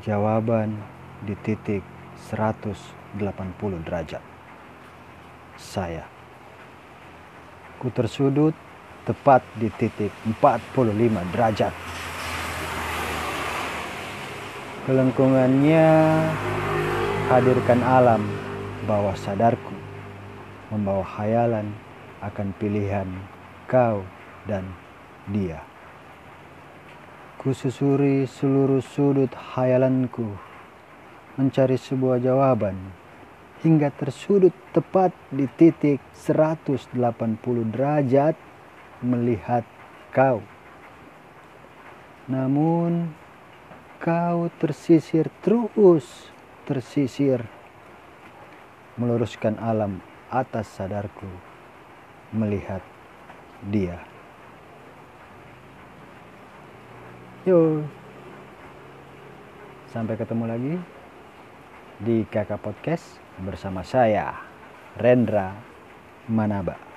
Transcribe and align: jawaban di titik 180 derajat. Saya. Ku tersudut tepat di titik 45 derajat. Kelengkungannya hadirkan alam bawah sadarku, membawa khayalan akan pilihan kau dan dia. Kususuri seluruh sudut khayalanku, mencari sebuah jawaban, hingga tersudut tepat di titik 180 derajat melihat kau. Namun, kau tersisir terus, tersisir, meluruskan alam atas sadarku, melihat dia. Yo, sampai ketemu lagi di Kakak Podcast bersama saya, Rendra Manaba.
jawaban 0.00 0.80
di 1.24 1.36
titik 1.44 1.84
180 2.30 3.84
derajat. 3.84 4.22
Saya. 5.60 6.08
Ku 7.76 7.92
tersudut 7.92 8.56
tepat 9.04 9.44
di 9.60 9.68
titik 9.68 10.10
45 10.24 11.32
derajat. 11.32 11.74
Kelengkungannya 14.84 15.88
hadirkan 17.32 17.80
alam 17.80 18.20
bawah 18.84 19.16
sadarku, 19.16 19.72
membawa 20.68 21.04
khayalan 21.04 21.72
akan 22.20 22.52
pilihan 22.60 23.08
kau 23.64 24.04
dan 24.44 24.64
dia. 25.28 25.73
Kususuri 27.44 28.24
seluruh 28.24 28.80
sudut 28.80 29.28
khayalanku, 29.28 30.32
mencari 31.36 31.76
sebuah 31.76 32.16
jawaban, 32.16 32.72
hingga 33.60 33.92
tersudut 33.92 34.56
tepat 34.72 35.12
di 35.28 35.44
titik 35.52 36.00
180 36.16 36.96
derajat 37.68 38.32
melihat 39.04 39.60
kau. 40.08 40.40
Namun, 42.32 43.12
kau 44.00 44.48
tersisir 44.56 45.28
terus, 45.44 46.32
tersisir, 46.64 47.44
meluruskan 48.96 49.60
alam 49.60 50.00
atas 50.32 50.80
sadarku, 50.80 51.28
melihat 52.32 52.80
dia. 53.68 54.13
Yo, 57.44 57.84
sampai 59.92 60.16
ketemu 60.16 60.48
lagi 60.48 60.74
di 62.00 62.24
Kakak 62.24 62.64
Podcast 62.64 63.20
bersama 63.44 63.84
saya, 63.84 64.32
Rendra 64.96 65.52
Manaba. 66.32 66.93